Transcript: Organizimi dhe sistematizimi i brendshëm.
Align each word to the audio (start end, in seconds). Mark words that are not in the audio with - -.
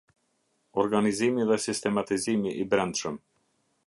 Organizimi 0.83 1.45
dhe 1.51 1.57
sistematizimi 1.67 2.55
i 2.65 2.65
brendshëm. 2.73 3.21